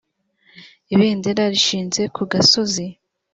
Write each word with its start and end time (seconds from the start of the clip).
ibendera 0.93 1.43
rishinze 1.53 2.01
ku 2.15 2.21
gasozi 2.31 2.85